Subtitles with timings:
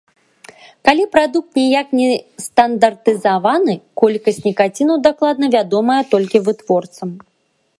[0.87, 2.07] Калі прадукт ніяк не
[2.45, 3.73] стандартызаваны,
[4.03, 7.09] колькасць нікаціну дакладна вядомая толькі вытворцам.